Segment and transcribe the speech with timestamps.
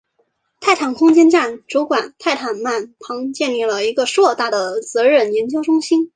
[0.59, 6.09] 泰坦空间站主管泰德曼旁建立了一个硕大的责任研究中心。